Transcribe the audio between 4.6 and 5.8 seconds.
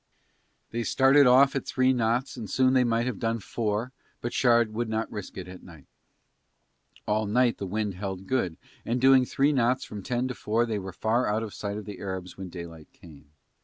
would not risk it at